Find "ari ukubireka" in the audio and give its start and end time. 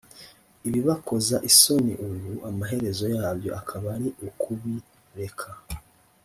3.95-5.49